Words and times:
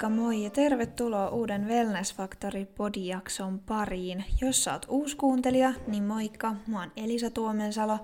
Moikka 0.00 0.22
moi 0.22 0.44
ja 0.44 0.50
tervetuloa 0.50 1.28
uuden 1.28 1.68
Wellness 1.68 2.14
Factory 2.14 2.64
podijakson 2.64 3.58
pariin. 3.58 4.24
Jos 4.40 4.64
sä 4.64 4.72
oot 4.72 4.86
uusi 4.88 5.16
kuuntelija, 5.16 5.72
niin 5.86 6.04
moikka, 6.04 6.54
mä 6.66 6.80
oon 6.80 6.92
Elisa 6.96 7.30
Tuomensalo. 7.30 7.98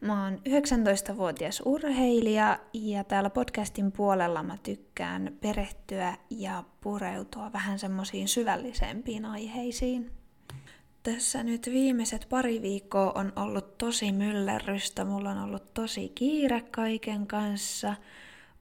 Mä 0.00 0.24
oon 0.24 0.34
19-vuotias 0.34 1.62
urheilija 1.64 2.58
ja 2.72 3.04
täällä 3.04 3.30
podcastin 3.30 3.92
puolella 3.92 4.42
mä 4.42 4.56
tykkään 4.62 5.36
perehtyä 5.40 6.16
ja 6.30 6.64
pureutua 6.80 7.52
vähän 7.52 7.78
semmoisiin 7.78 8.28
syvällisempiin 8.28 9.24
aiheisiin. 9.24 10.10
Tässä 11.02 11.42
nyt 11.42 11.66
viimeiset 11.72 12.26
pari 12.28 12.62
viikkoa 12.62 13.12
on 13.14 13.32
ollut 13.36 13.78
tosi 13.78 14.12
myllerrystä, 14.12 15.04
mulla 15.04 15.30
on 15.30 15.38
ollut 15.38 15.74
tosi 15.74 16.08
kiire 16.08 16.60
kaiken 16.60 17.26
kanssa, 17.26 17.94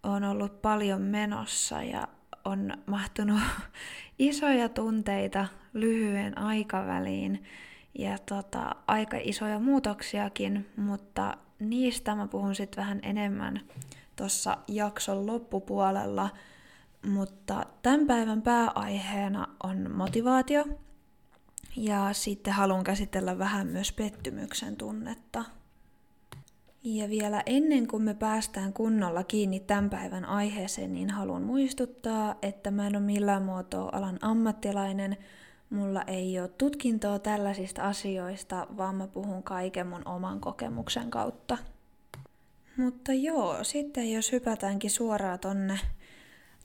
on 0.03 0.23
ollut 0.23 0.61
paljon 0.61 1.01
menossa 1.01 1.83
ja 1.83 2.07
on 2.47 2.73
mahtunut 2.85 3.41
isoja 4.19 4.69
tunteita 4.69 5.47
lyhyen 5.73 6.37
aikaväliin 6.37 7.43
ja 7.99 8.17
tota, 8.17 8.75
aika 8.87 9.17
isoja 9.23 9.59
muutoksiakin, 9.59 10.69
mutta 10.77 11.37
niistä 11.59 12.15
mä 12.15 12.27
puhun 12.27 12.55
sitten 12.55 12.81
vähän 12.81 12.99
enemmän 13.03 13.61
tuossa 14.15 14.57
jakson 14.67 15.27
loppupuolella. 15.27 16.29
Mutta 17.07 17.65
tämän 17.81 18.07
päivän 18.07 18.41
pääaiheena 18.41 19.47
on 19.63 19.91
motivaatio 19.91 20.65
ja 21.75 22.13
sitten 22.13 22.53
haluan 22.53 22.83
käsitellä 22.83 23.37
vähän 23.37 23.67
myös 23.67 23.91
pettymyksen 23.91 24.75
tunnetta. 24.75 25.43
Ja 26.95 27.09
vielä 27.09 27.43
ennen 27.45 27.87
kuin 27.87 28.03
me 28.03 28.13
päästään 28.13 28.73
kunnolla 28.73 29.23
kiinni 29.23 29.59
tämän 29.59 29.89
päivän 29.89 30.25
aiheeseen, 30.25 30.93
niin 30.93 31.09
haluan 31.09 31.41
muistuttaa, 31.41 32.35
että 32.41 32.71
mä 32.71 32.87
en 32.87 32.95
ole 32.95 33.03
millään 33.03 33.43
muotoa 33.43 33.89
alan 33.91 34.17
ammattilainen, 34.21 35.17
mulla 35.69 36.01
ei 36.01 36.39
ole 36.39 36.47
tutkintoa 36.47 37.19
tällaisista 37.19 37.83
asioista, 37.83 38.67
vaan 38.77 38.95
mä 38.95 39.07
puhun 39.07 39.43
kaiken 39.43 39.87
mun 39.87 40.07
oman 40.07 40.39
kokemuksen 40.39 41.09
kautta. 41.09 41.57
Mutta 42.77 43.13
joo, 43.13 43.63
sitten 43.63 44.11
jos 44.13 44.31
hypätäänkin 44.31 44.91
suoraan 44.91 45.39
tonne, 45.39 45.79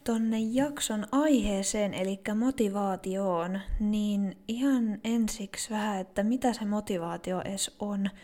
tonne 0.05 0.39
jakson 0.41 1.07
aiheeseen, 1.13 1.95
eli 1.95 2.21
motivaatioon, 2.35 3.61
niin 3.81 4.37
ihan 4.49 4.99
ensiksi 5.05 5.71
vähän, 5.71 6.01
että 6.01 6.23
mitä 6.23 6.53
se 6.53 6.65
motivaatio 6.65 7.41
edes 7.41 7.77
on– 7.79 8.11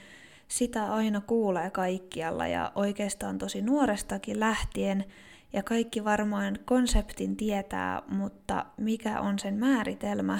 sitä 0.48 0.94
aina 0.94 1.20
kuulee 1.20 1.70
kaikkialla 1.70 2.46
ja 2.46 2.72
oikeastaan 2.74 3.38
tosi 3.38 3.62
nuorestakin 3.62 4.41
lähtien. 4.41 5.05
Ja 5.52 5.62
kaikki 5.62 6.05
varmaan 6.05 6.58
konseptin 6.64 7.36
tietää, 7.36 8.02
mutta 8.08 8.66
mikä 8.77 9.20
on 9.20 9.38
sen 9.38 9.55
määritelmä, 9.55 10.38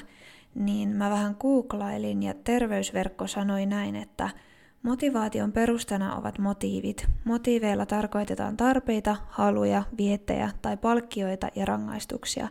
niin 0.55 0.89
mä 0.89 1.11
vähän 1.11 1.37
googlailin 1.41 2.23
ja 2.23 2.35
terveysverkko 2.35 3.27
sanoi 3.27 3.67
näin, 3.67 3.97
että 3.97 4.31
motivaation 4.83 5.53
perustana 5.53 6.17
ovat 6.17 6.39
motiivit. 6.39 7.07
Motiiveilla 7.25 7.87
tarkoitetaan 7.87 8.57
tarpeita, 8.57 9.17
haluja, 9.29 9.83
viettejä 9.99 10.51
tai 10.63 10.77
palkkioita 10.77 11.49
ja 11.55 11.65
rangaistuksia. 11.65 12.49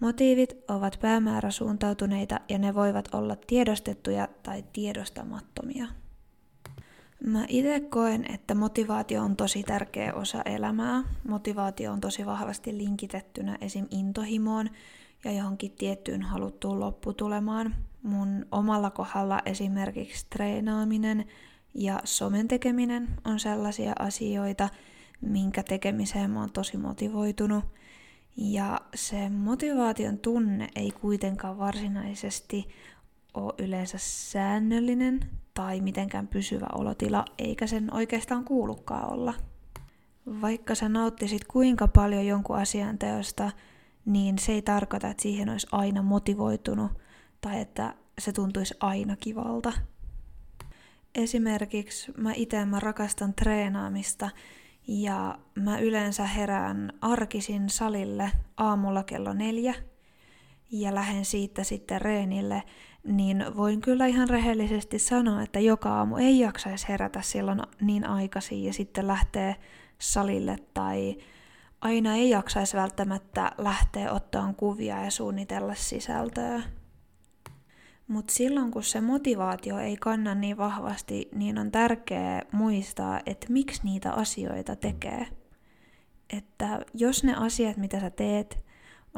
Motiivit 0.00 0.56
ovat 0.68 0.98
päämääräsuuntautuneita 1.02 2.40
ja 2.48 2.58
ne 2.58 2.74
voivat 2.74 3.14
olla 3.14 3.36
tiedostettuja 3.46 4.28
tai 4.42 4.64
tiedostamattomia. 4.72 5.86
Mä 7.24 7.44
itse 7.48 7.80
koen, 7.80 8.34
että 8.34 8.54
motivaatio 8.54 9.22
on 9.22 9.36
tosi 9.36 9.62
tärkeä 9.62 10.14
osa 10.14 10.42
elämää. 10.42 11.02
Motivaatio 11.28 11.92
on 11.92 12.00
tosi 12.00 12.26
vahvasti 12.26 12.78
linkitettynä 12.78 13.58
esim. 13.60 13.86
intohimoon 13.90 14.70
ja 15.24 15.32
johonkin 15.32 15.70
tiettyyn 15.70 16.22
haluttuun 16.22 16.80
lopputulemaan. 16.80 17.74
Mun 18.02 18.46
omalla 18.52 18.90
kohdalla 18.90 19.42
esimerkiksi 19.46 20.26
treenaaminen 20.30 21.24
ja 21.74 22.00
somen 22.04 22.48
tekeminen 22.48 23.08
on 23.24 23.40
sellaisia 23.40 23.92
asioita, 23.98 24.68
minkä 25.20 25.62
tekemiseen 25.62 26.30
mä 26.30 26.40
oon 26.40 26.52
tosi 26.52 26.76
motivoitunut. 26.76 27.64
Ja 28.36 28.80
se 28.94 29.28
motivaation 29.28 30.18
tunne 30.18 30.68
ei 30.76 30.90
kuitenkaan 30.90 31.58
varsinaisesti 31.58 32.68
ole 33.44 33.54
yleensä 33.58 33.98
säännöllinen 34.00 35.20
tai 35.54 35.80
mitenkään 35.80 36.28
pysyvä 36.28 36.66
olotila, 36.74 37.24
eikä 37.38 37.66
sen 37.66 37.94
oikeastaan 37.94 38.44
kuulukaan 38.44 39.12
olla. 39.12 39.34
Vaikka 40.40 40.74
sä 40.74 40.88
nauttisit 40.88 41.44
kuinka 41.44 41.88
paljon 41.88 42.26
jonkun 42.26 42.56
asian 42.56 42.98
teosta, 42.98 43.50
niin 44.04 44.38
se 44.38 44.52
ei 44.52 44.62
tarkoita, 44.62 45.08
että 45.08 45.22
siihen 45.22 45.48
olisi 45.48 45.66
aina 45.72 46.02
motivoitunut 46.02 46.92
tai 47.40 47.60
että 47.60 47.94
se 48.18 48.32
tuntuisi 48.32 48.74
aina 48.80 49.16
kivalta. 49.16 49.72
Esimerkiksi 51.14 52.12
mä 52.16 52.32
itse 52.32 52.64
mä 52.64 52.80
rakastan 52.80 53.34
treenaamista 53.34 54.30
ja 54.88 55.38
mä 55.54 55.78
yleensä 55.78 56.26
herään 56.26 56.92
arkisin 57.00 57.70
salille 57.70 58.32
aamulla 58.56 59.02
kello 59.02 59.32
neljä 59.32 59.74
ja 60.70 60.94
lähden 60.94 61.24
siitä 61.24 61.64
sitten 61.64 62.00
reenille 62.00 62.62
niin 63.04 63.44
voin 63.56 63.80
kyllä 63.80 64.06
ihan 64.06 64.28
rehellisesti 64.28 64.98
sanoa, 64.98 65.42
että 65.42 65.60
joka 65.60 65.90
aamu 65.90 66.16
ei 66.16 66.38
jaksaisi 66.38 66.88
herätä 66.88 67.22
silloin 67.22 67.62
niin 67.80 68.06
aikaisin 68.06 68.64
ja 68.64 68.72
sitten 68.72 69.06
lähtee 69.06 69.56
salille 69.98 70.56
tai 70.74 71.16
aina 71.80 72.14
ei 72.14 72.30
jaksaisi 72.30 72.76
välttämättä 72.76 73.52
lähteä 73.58 74.12
ottaan 74.12 74.54
kuvia 74.54 75.04
ja 75.04 75.10
suunnitella 75.10 75.74
sisältöä. 75.74 76.62
Mutta 78.08 78.32
silloin 78.32 78.70
kun 78.70 78.82
se 78.82 79.00
motivaatio 79.00 79.78
ei 79.78 79.96
kanna 79.96 80.34
niin 80.34 80.56
vahvasti, 80.56 81.28
niin 81.34 81.58
on 81.58 81.70
tärkeää 81.70 82.42
muistaa, 82.52 83.20
että 83.26 83.46
miksi 83.50 83.80
niitä 83.84 84.12
asioita 84.12 84.76
tekee. 84.76 85.26
Että 86.36 86.80
jos 86.94 87.24
ne 87.24 87.34
asiat, 87.34 87.76
mitä 87.76 88.00
sä 88.00 88.10
teet, 88.10 88.67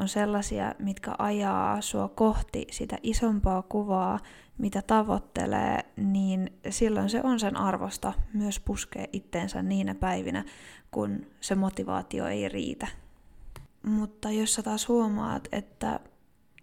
on 0.01 0.07
sellaisia, 0.07 0.75
mitkä 0.79 1.15
ajaa 1.17 1.81
sua 1.81 2.07
kohti 2.07 2.67
sitä 2.71 2.97
isompaa 3.03 3.61
kuvaa, 3.61 4.19
mitä 4.57 4.81
tavoittelee, 4.81 5.85
niin 5.97 6.53
silloin 6.69 7.09
se 7.09 7.21
on 7.23 7.39
sen 7.39 7.57
arvosta 7.57 8.13
myös 8.33 8.59
puskea 8.59 9.05
itteensä 9.13 9.61
niinä 9.61 9.95
päivinä, 9.95 10.45
kun 10.91 11.25
se 11.41 11.55
motivaatio 11.55 12.27
ei 12.27 12.49
riitä. 12.49 12.87
Mutta 13.83 14.31
jos 14.31 14.53
sä 14.53 14.63
taas 14.63 14.87
huomaat, 14.87 15.47
että, 15.51 15.99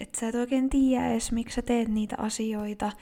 että 0.00 0.20
sä 0.20 0.28
et 0.28 0.34
oikein 0.34 0.70
tiedä 0.70 1.10
edes, 1.10 1.32
miksi 1.32 1.55
sä 1.55 1.62
teet 1.62 1.88
niitä 1.88 2.16
asioita, 2.19 2.93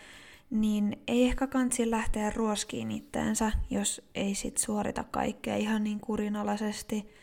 niin 0.51 1.03
ei 1.09 1.25
ehkä 1.25 1.47
kansi 1.47 1.91
lähteä 1.91 2.31
ruoskiin 2.31 2.91
itteensä, 2.91 3.53
jos 3.71 4.03
ei 4.15 4.35
sit 4.35 4.59
suorita 4.59 5.05
kaikkea 5.05 5.57
ihan 5.57 5.85
niin 5.85 6.01
kurinalaisesti– 6.01 7.07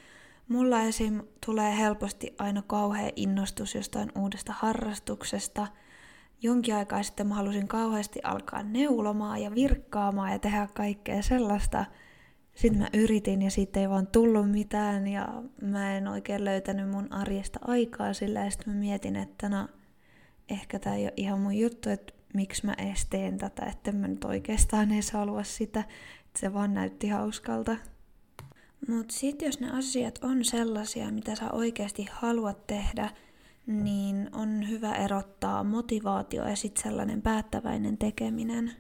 Mulla 0.48 0.81
esim. 0.81 1.22
tulee 1.46 1.78
helposti 1.78 2.36
aina 2.38 2.62
kauhea 2.62 3.12
innostus 3.16 3.76
jostain 3.76 4.12
uudesta 4.16 4.54
harrastuksesta. 4.58 5.68
Jonkin 6.42 6.76
aikaa 6.76 7.04
sitten 7.04 7.28
mä 7.28 7.36
halusin 7.36 7.68
kauheasti 7.68 8.20
alkaa 8.24 8.64
neulomaan 8.64 9.42
ja 9.42 9.56
virkkaamaan 9.56 10.31
ja 10.31 10.40
tehdä 10.40 10.68
kaikkea 10.74 11.22
sellaista. 11.22 11.86
Sitten 12.56 12.81
mä 12.81 12.88
yritin 12.94 13.42
ja 13.42 13.52
siitä 13.52 13.80
ei 13.80 13.90
vaan 13.90 14.08
tullut 14.08 14.52
mitään 14.52 15.08
ja 15.08 15.44
mä 15.62 15.98
en 15.98 16.08
oikein 16.08 16.46
löytänyt 16.46 16.90
mun 16.90 17.14
arjesta 17.14 17.60
aikaa 17.68 18.14
sillä 18.14 18.40
ja 18.40 18.52
sitten 18.52 18.74
mä 18.74 18.80
mietin, 18.80 19.16
että 19.16 19.50
no 19.50 19.68
ehkä 20.50 20.80
tää 20.80 20.96
ei 20.96 21.06
ole 21.06 21.14
ihan 21.18 21.40
mun 21.40 21.58
juttu, 21.58 21.89
että 21.89 22.13
miksi 22.34 22.66
mä 22.66 22.74
edes 22.78 23.06
teen 23.06 23.38
tätä, 23.38 23.66
että 23.66 23.92
mä 23.92 24.07
nyt 24.07 24.24
oikeastaan 24.24 24.92
edes 24.92 25.12
halua 25.12 25.44
sitä, 25.44 25.80
että 25.80 26.39
se 26.39 26.54
vaan 26.54 26.74
näytti 26.74 27.10
hauskalta. 27.10 27.75
Mutta 28.88 29.13
sitten 29.13 29.45
jos 29.45 29.59
ne 29.59 29.71
asiat 29.71 30.19
on 30.24 30.45
sellaisia, 30.45 31.12
mitä 31.12 31.35
sä 31.35 31.51
oikeasti 31.51 32.07
haluat 32.12 32.68
tehdä, 32.68 33.09
niin 33.68 34.30
on 34.33 34.69
hyvä 34.69 34.95
erottaa 34.95 35.63
motivaatio 35.63 36.47
ja 36.47 36.56
sitten 36.56 36.83
sellainen 36.83 37.21
päättäväinen 37.21 37.97
tekeminen. 37.97 38.71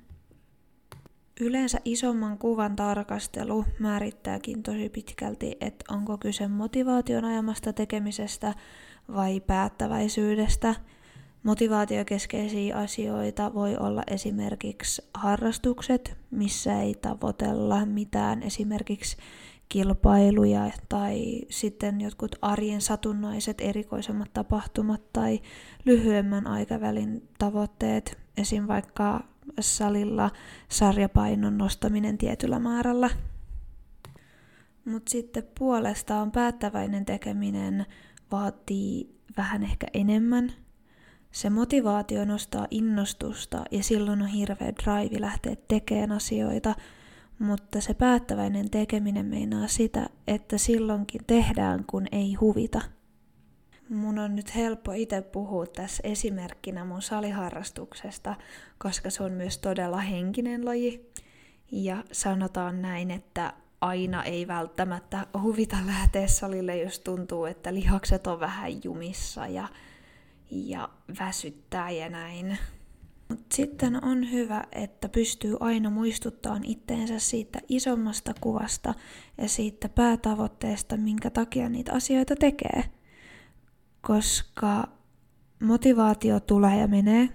Yleensä 1.41 1.79
isomman 1.85 2.37
kuvan 2.37 2.75
tarkastelu 2.75 3.65
määrittääkin 3.79 4.63
tosi 4.63 4.89
pitkälti, 4.89 5.57
että 5.61 5.85
onko 5.93 6.17
kyse 6.17 6.47
motivaation 6.47 7.25
ajamasta 7.25 7.73
tekemisestä 7.73 8.53
vai 9.13 9.39
päättäväisyydestä. 9.39 10.75
Motivaatiokeskeisiä 11.43 12.77
asioita 12.77 13.53
voi 13.53 13.77
olla 13.77 14.03
esimerkiksi 14.07 15.01
harrastukset, 15.13 16.17
missä 16.31 16.81
ei 16.81 16.95
tavoitella 16.95 17.85
mitään 17.85 18.43
esimerkiksi 18.43 19.17
kilpailuja 19.73 20.71
tai 20.89 21.41
sitten 21.49 22.01
jotkut 22.01 22.35
arjen 22.41 22.81
satunnaiset 22.81 23.61
erikoisemmat 23.61 24.33
tapahtumat 24.33 25.13
tai 25.13 25.41
lyhyemmän 25.85 26.47
aikavälin 26.47 27.29
tavoitteet, 27.39 28.17
esim. 28.37 28.67
vaikka 28.67 29.23
salilla 29.59 30.31
sarjapainon 30.69 31.57
nostaminen 31.57 32.17
tietyllä 32.17 32.59
määrällä. 32.59 33.09
Mutta 34.85 35.09
sitten 35.09 35.43
puolestaan 35.59 36.31
päättäväinen 36.31 37.05
tekeminen 37.05 37.85
vaatii 38.31 39.15
vähän 39.37 39.63
ehkä 39.63 39.87
enemmän. 39.93 40.51
Se 41.31 41.49
motivaatio 41.49 42.25
nostaa 42.25 42.67
innostusta 42.71 43.63
ja 43.71 43.83
silloin 43.83 44.21
on 44.21 44.27
hirveä 44.27 44.73
drive 44.83 45.21
lähteä 45.21 45.55
tekemään 45.67 46.11
asioita, 46.11 46.75
mutta 47.39 47.81
se 47.81 47.93
päättäväinen 47.93 48.69
tekeminen 48.69 49.25
meinaa 49.25 49.67
sitä, 49.67 50.09
että 50.27 50.57
silloinkin 50.57 51.21
tehdään, 51.27 51.83
kun 51.87 52.07
ei 52.11 52.33
huvita. 52.33 52.81
Mun 53.89 54.19
on 54.19 54.35
nyt 54.35 54.55
helppo 54.55 54.91
itse 54.91 55.21
puhua 55.21 55.65
tässä 55.65 56.01
esimerkkinä 56.05 56.85
mun 56.85 57.01
saliharrastuksesta, 57.01 58.35
koska 58.77 59.09
se 59.09 59.23
on 59.23 59.31
myös 59.31 59.57
todella 59.57 59.97
henkinen 59.97 60.65
laji. 60.65 61.11
Ja 61.71 62.03
sanotaan 62.11 62.81
näin, 62.81 63.11
että 63.11 63.53
aina 63.81 64.23
ei 64.23 64.47
välttämättä 64.47 65.27
huvita 65.41 65.77
lähteä 65.85 66.27
salille, 66.27 66.77
jos 66.77 66.99
tuntuu, 66.99 67.45
että 67.45 67.73
lihakset 67.73 68.27
on 68.27 68.39
vähän 68.39 68.83
jumissa 68.83 69.47
ja, 69.47 69.67
ja 70.51 70.89
väsyttää 71.19 71.89
ja 71.89 72.09
näin. 72.09 72.57
Sitten 73.55 74.05
on 74.05 74.31
hyvä, 74.31 74.63
että 74.71 75.09
pystyy 75.09 75.57
aina 75.59 75.89
muistuttamaan 75.89 76.63
itteensä 76.65 77.19
siitä 77.19 77.59
isommasta 77.69 78.33
kuvasta 78.41 78.93
ja 79.37 79.49
siitä 79.49 79.89
päätavoitteesta, 79.89 80.97
minkä 80.97 81.29
takia 81.29 81.69
niitä 81.69 81.93
asioita 81.93 82.35
tekee. 82.35 82.83
Koska 84.01 84.87
motivaatio 85.63 86.39
tulee 86.39 86.79
ja 86.79 86.87
menee, 86.87 87.29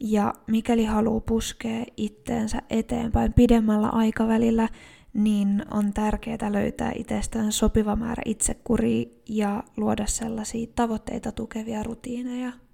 ja 0.00 0.34
mikäli 0.46 0.84
haluaa 0.84 1.20
puskea 1.20 1.84
itteensä 1.96 2.62
eteenpäin 2.70 3.32
pidemmällä 3.32 3.88
aikavälillä, 3.88 4.68
niin 5.14 5.64
on 5.70 5.92
tärkeää 5.92 6.52
löytää 6.52 6.92
itsestään 6.94 7.52
sopiva 7.52 7.96
määrä 7.96 8.22
itsekuria 8.24 9.06
ja 9.28 9.62
luoda 9.76 10.06
sellaisia 10.06 10.66
tavoitteita 10.74 11.32
tukevia 11.32 11.82
rutiineja. 11.82 12.67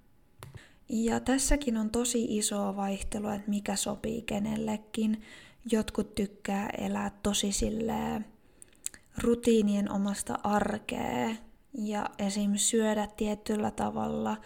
Ja 0.89 1.19
tässäkin 1.19 1.77
on 1.77 1.89
tosi 1.89 2.37
isoa 2.37 2.75
vaihtelua, 2.75 3.35
että 3.35 3.49
mikä 3.49 3.75
sopii 3.75 4.21
kenellekin. 4.21 5.21
Jotkut 5.71 6.15
tykkää 6.15 6.69
elää 6.77 7.11
tosi 7.23 7.51
silleen 7.51 8.25
rutiinien 9.17 9.91
omasta 9.91 10.39
arkea 10.43 11.35
ja 11.73 12.09
esim. 12.19 12.51
syödä 12.55 13.07
tietyllä 13.17 13.71
tavalla 13.71 14.37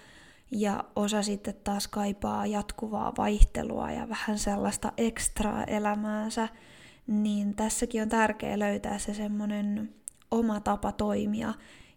ja 0.51 0.83
osa 0.95 1.23
sitten 1.23 1.55
taas 1.63 1.87
kaipaa 1.87 2.45
jatkuvaa 2.45 3.13
vaihtelua 3.17 3.91
ja 3.91 4.09
vähän 4.09 4.39
sellaista 4.39 4.91
ekstraa 4.97 5.63
elämäänsä, 5.63 6.47
niin 7.07 7.55
tässäkin 7.55 8.01
on 8.01 8.09
tärkeää 8.09 8.59
löytää 8.59 8.99
se 8.99 9.13
semmoinen 9.13 9.95
oma 10.31 10.59
tapa 10.59 10.91
toimia 10.91 11.53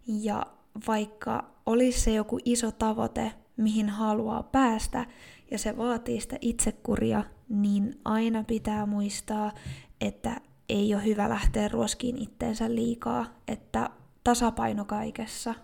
ja 0.06 0.46
vaikka 0.86 1.50
olisi 1.66 2.00
se 2.00 2.12
joku 2.14 2.38
iso 2.44 2.72
tavoite, 2.72 3.32
mihin 3.62 3.88
haluaa 3.88 4.42
päästä, 4.42 5.06
ja 5.50 5.58
se 5.58 5.76
vaatii 5.76 6.20
sitä 6.20 6.36
itsekuria, 6.40 7.24
niin 7.48 8.00
aina 8.04 8.44
pitää 8.44 8.86
muistaa, 8.86 9.52
että 10.00 10.40
ei 10.68 10.94
ole 10.94 11.04
hyvä 11.04 11.28
lähteä 11.28 11.68
ruoskiin 11.68 12.18
itteensä 12.18 12.74
liikaa, 12.74 13.26
että 13.48 13.90
tasapaino 14.24 14.84
kaikessa. 14.84 15.54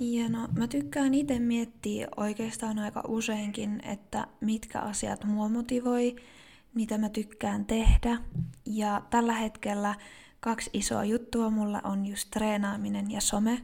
Ja 0.00 0.28
no, 0.28 0.48
mä 0.58 0.66
tykkään 0.66 1.14
itse 1.14 1.38
miettiä 1.38 2.08
oikeastaan 2.16 2.78
aika 2.78 3.02
useinkin, 3.08 3.80
että 3.84 4.26
mitkä 4.40 4.80
asiat 4.80 5.24
mua 5.24 5.48
motivoi, 5.48 6.16
mitä 6.74 6.98
mä 6.98 7.08
tykkään 7.08 7.64
tehdä. 7.64 8.18
Ja 8.66 9.02
tällä 9.10 9.32
hetkellä 9.32 9.94
kaksi 10.40 10.70
isoa 10.72 11.04
juttua 11.04 11.50
mulla 11.50 11.80
on 11.84 12.06
just 12.06 12.30
treenaaminen 12.30 13.10
ja 13.10 13.20
some 13.20 13.62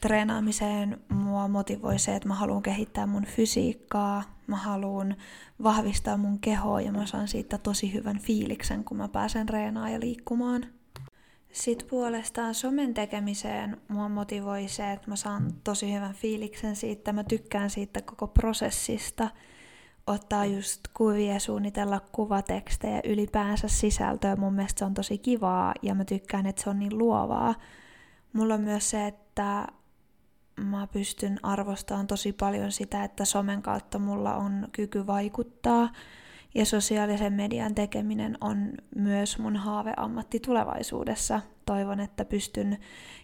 treenaamiseen. 0.00 1.00
Mua 1.08 1.48
motivoi 1.48 1.98
se, 1.98 2.16
että 2.16 2.28
mä 2.28 2.34
haluan 2.34 2.62
kehittää 2.62 3.06
mun 3.06 3.24
fysiikkaa, 3.24 4.22
mä 4.46 4.56
haluan 4.56 5.16
vahvistaa 5.62 6.16
mun 6.16 6.38
kehoa 6.38 6.80
ja 6.80 6.92
mä 6.92 7.06
saan 7.06 7.28
siitä 7.28 7.58
tosi 7.58 7.92
hyvän 7.92 8.18
fiiliksen, 8.18 8.84
kun 8.84 8.96
mä 8.96 9.08
pääsen 9.08 9.48
reenaamaan 9.48 9.92
ja 9.92 10.00
liikkumaan. 10.00 10.66
Sitten 11.52 11.88
puolestaan 11.88 12.54
somen 12.54 12.94
tekemiseen 12.94 13.80
mua 13.88 14.08
motivoi 14.08 14.68
se, 14.68 14.92
että 14.92 15.10
mä 15.10 15.16
saan 15.16 15.52
tosi 15.64 15.94
hyvän 15.94 16.14
fiiliksen 16.14 16.76
siitä, 16.76 17.12
mä 17.12 17.24
tykkään 17.24 17.70
siitä 17.70 18.02
koko 18.02 18.26
prosessista, 18.26 19.28
ottaa 20.06 20.44
just 20.44 20.80
kuvia, 20.94 21.38
suunnitella 21.40 22.00
kuvatekstejä, 22.12 23.00
ylipäänsä 23.04 23.68
sisältöä, 23.68 24.36
mun 24.36 24.54
mielestä 24.54 24.78
se 24.78 24.84
on 24.84 24.94
tosi 24.94 25.18
kivaa 25.18 25.74
ja 25.82 25.94
mä 25.94 26.04
tykkään, 26.04 26.46
että 26.46 26.62
se 26.62 26.70
on 26.70 26.78
niin 26.78 26.98
luovaa. 26.98 27.54
Mulla 28.32 28.54
on 28.54 28.60
myös 28.60 28.90
se, 28.90 29.06
että 29.06 29.66
mä 30.64 30.86
pystyn 30.86 31.38
arvostamaan 31.42 32.06
tosi 32.06 32.32
paljon 32.32 32.72
sitä, 32.72 33.04
että 33.04 33.24
somen 33.24 33.62
kautta 33.62 33.98
mulla 33.98 34.36
on 34.36 34.68
kyky 34.72 35.06
vaikuttaa 35.06 35.92
ja 36.54 36.66
sosiaalisen 36.66 37.32
median 37.32 37.74
tekeminen 37.74 38.38
on 38.40 38.72
myös 38.96 39.38
mun 39.38 39.56
haaveammatti 39.56 40.40
tulevaisuudessa. 40.40 41.40
Toivon, 41.66 42.00
että 42.00 42.24
pystyn 42.24 42.78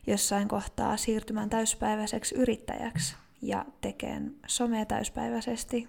jossain 0.06 0.49
kohtaa 0.49 0.97
siirtymään 0.97 1.50
täyspäiväiseksi 1.50 2.35
yrittäjäksi 2.35 3.17
ja 3.43 3.65
tekemään 3.81 4.35
somea 4.47 4.85
täyspäiväisesti. 4.85 5.88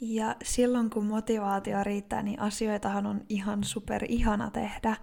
Ja 0.00 0.36
silloin 0.44 0.90
kun 0.90 1.06
motivaatio 1.06 1.84
riittää, 1.84 2.22
niin 2.22 2.40
asioitahan 2.40 3.06
on 3.06 3.20
ihan 3.28 3.64
super 3.64 4.04
ihana 4.08 4.50
tehdä. 4.50 4.96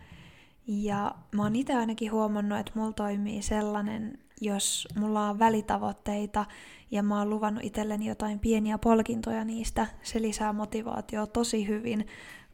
Ja 0.67 1.15
mä 1.31 1.43
oon 1.43 1.55
itse 1.55 1.75
ainakin 1.75 2.11
huomannut, 2.11 2.59
että 2.59 2.71
mulla 2.75 2.93
toimii 2.93 3.41
sellainen 3.41 4.19
jos 4.41 4.87
mulla 4.99 5.29
on 5.29 5.39
välitavoitteita 5.39 6.45
ja 6.91 7.03
mä 7.03 7.19
oon 7.19 7.29
luvannut 7.29 7.63
itselleni 7.63 8.07
jotain 8.07 8.39
pieniä 8.39 8.77
palkintoja 8.77 9.45
niistä, 9.45 9.87
se 10.03 10.21
lisää 10.21 10.53
motivaatio 10.53 11.25
tosi 11.25 11.67
hyvin, 11.67 12.07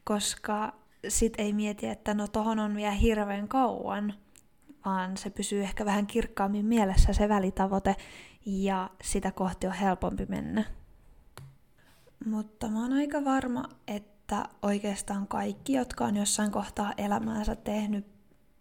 koska 0.04 0.74
sit 1.08 1.32
ei 1.38 1.52
mieti, 1.52 1.86
että 1.86 2.14
no 2.14 2.28
tohon 2.28 2.58
on 2.58 2.76
vielä 2.76 2.90
hirveän 2.90 3.48
kauan, 3.48 4.14
vaan 4.84 5.16
se 5.16 5.30
pysyy 5.30 5.62
ehkä 5.62 5.84
vähän 5.84 6.06
kirkkaammin 6.06 6.66
mielessä 6.66 7.12
se 7.12 7.28
välitavoite 7.28 7.96
ja 8.46 8.90
sitä 9.02 9.32
kohti 9.32 9.66
on 9.66 9.72
helpompi 9.72 10.26
mennä. 10.28 10.64
Mutta 12.26 12.68
mä 12.68 12.82
oon 12.82 12.92
aika 12.92 13.24
varma, 13.24 13.64
että 13.88 14.44
oikeastaan 14.62 15.28
kaikki, 15.28 15.72
jotka 15.72 16.04
on 16.04 16.16
jossain 16.16 16.50
kohtaa 16.50 16.92
elämäänsä 16.96 17.56
tehnyt 17.56 18.06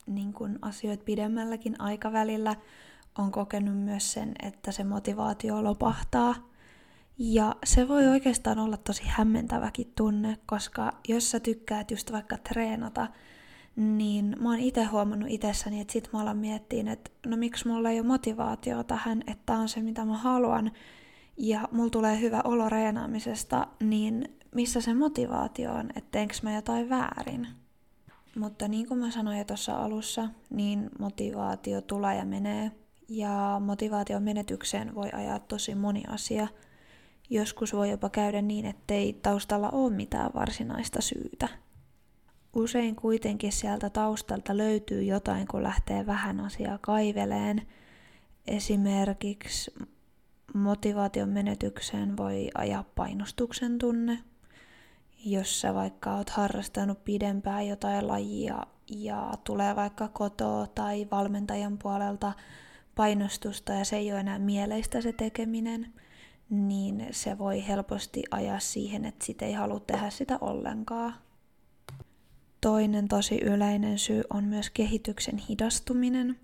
niin 0.08 0.34
kun 0.34 0.60
asioita 0.62 1.04
pidemmälläkin 1.04 1.82
aikavälillä, 1.82 2.56
on 3.18 3.32
kokenut 3.32 3.78
myös 3.78 4.14
sen, 4.14 4.32
että 4.44 4.72
se 4.72 4.84
motivaatio 4.84 5.64
lopahtaa. 5.64 6.36
Ja 7.18 7.56
se 7.66 7.88
voi 7.88 8.08
oikeastaan 8.08 8.60
olla 8.60 8.78
tosi 8.78 9.04
hämmentäväkin 9.06 9.92
tunne, 9.96 10.38
koska 10.46 10.92
jos 11.08 11.32
sä 11.32 11.40
tykkäät 11.40 11.92
just 11.92 12.12
vaikka 12.12 12.38
treenata, 12.38 13.08
niin 13.76 14.36
mä 14.40 14.50
oon 14.50 14.60
itse 14.60 14.84
huomannut 14.84 15.30
itsessäni, 15.32 15.82
että 15.82 15.94
sit 15.94 16.10
mä 16.14 16.22
alan 16.22 16.38
miettiin, 16.38 16.88
että 16.88 17.12
no 17.26 17.38
miksi 17.38 17.68
mulla 17.68 17.90
ei 17.90 18.00
ole 18.00 18.08
motivaatio 18.08 18.84
tähän, 18.84 19.24
että 19.28 19.54
on 19.54 19.70
se 19.70 19.82
mitä 19.82 20.06
mä 20.06 20.18
haluan, 20.18 20.72
ja 21.38 21.68
mulla 21.72 21.90
tulee 21.90 22.20
hyvä 22.20 22.42
olo 22.44 22.70
reenaamisesta, 22.70 23.68
niin 23.80 24.38
missä 24.56 24.82
se 24.82 24.94
motivaatio 24.94 25.74
on, 25.74 25.90
että 25.90 26.12
teenkö 26.12 26.36
mä 26.44 26.56
jotain 26.56 26.90
väärin. 26.90 27.48
Mutta 28.36 28.68
niin 28.68 28.88
kuin 28.88 29.00
mä 29.00 29.12
sanoin 29.12 29.38
jo 29.38 29.44
tuossa 29.44 29.76
alussa, 29.76 30.30
niin 30.50 30.90
motivaatio 31.00 31.82
tulee 31.82 32.18
ja 32.18 32.26
menee, 32.26 32.72
ja 33.10 33.62
motivaation 33.66 34.24
menetykseen 34.24 34.96
voi 34.96 35.10
ajaa 35.14 35.40
tosi 35.40 35.76
moni 35.76 36.04
asia. 36.08 36.48
Joskus 37.30 37.74
voi 37.74 37.90
jopa 37.90 38.10
käydä 38.10 38.42
niin, 38.42 38.66
ettei 38.66 39.14
taustalla 39.14 39.70
ole 39.70 39.94
mitään 39.94 40.32
varsinaista 40.34 41.02
syytä. 41.02 41.48
Usein 42.56 42.96
kuitenkin 42.96 43.52
sieltä 43.52 43.90
taustalta 43.90 44.58
löytyy 44.58 45.04
jotain, 45.04 45.48
kun 45.48 45.64
lähtee 45.64 46.06
vähän 46.06 46.40
asiaa 46.40 46.78
kaiveleen. 46.78 47.68
Esimerkiksi 48.48 49.74
motivaation 50.54 51.30
menetykseen 51.30 52.18
voi 52.18 52.50
ajaa 52.56 52.84
painostuksen 52.96 53.78
tunne, 53.80 54.20
jos 55.26 55.62
sä 55.62 55.74
vaikka 55.74 56.16
oot 56.16 56.30
harrastanut 56.30 57.04
pidempään 57.04 57.68
jotain 57.68 58.08
lajia 58.08 58.68
ja 58.88 59.34
tulee 59.44 59.76
vaikka 59.76 60.08
kotoa 60.08 60.68
tai 60.68 61.08
valmentajan 61.12 61.78
puolelta 61.78 62.34
painostusta 62.96 63.74
ja 63.74 63.86
se 63.86 63.96
ei 63.98 64.12
ole 64.12 64.20
enää 64.20 64.40
mieleistä 64.40 65.02
se 65.02 65.14
tekeminen, 65.14 65.94
niin 66.50 67.08
se 67.12 67.38
voi 67.38 67.68
helposti 67.68 68.24
ajaa 68.32 68.60
siihen, 68.60 69.06
että 69.06 69.26
sit 69.26 69.42
ei 69.42 69.54
halua 69.54 69.80
tehdä 69.80 70.10
sitä 70.10 70.38
ollenkaan. 70.42 71.14
Toinen 72.62 73.08
tosi 73.08 73.40
yleinen 73.44 74.00
syy 74.00 74.24
on 74.30 74.44
myös 74.44 74.70
kehityksen 74.70 75.38
hidastuminen. 75.38 76.40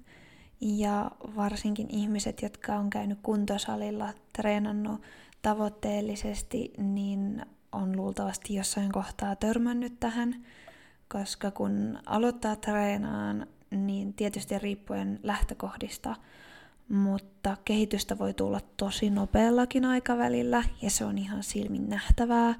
Ja 0.62 1.12
varsinkin 1.36 1.88
ihmiset, 1.89 2.41
jotka 2.41 2.75
on 2.75 2.89
käynyt 2.89 3.20
kuntosalilla, 3.24 4.13
treenannut 4.34 5.01
tavoitteellisesti, 5.41 6.74
niin 6.77 7.46
on 7.72 7.98
luultavasti 7.98 8.56
jossain 8.56 8.91
kohtaa 8.91 9.36
törmännyt 9.36 10.00
tähän, 10.00 10.46
koska 11.13 11.51
kun 11.51 12.00
aloittaa 12.06 12.56
treenaan, 12.56 13.48
niin 13.72 14.14
tietysti 14.14 14.60
riippuen 14.60 15.20
lähtökohdista, 15.24 16.16
mutta 16.90 17.58
kehitystä 17.66 18.18
voi 18.18 18.34
tulla 18.34 18.60
tosi 18.78 19.10
nopeallakin 19.10 19.86
aikavälillä 19.86 20.64
ja 20.82 20.90
se 20.90 21.06
on 21.06 21.18
ihan 21.18 21.44
silmin 21.44 21.90
nähtävää. 21.90 22.56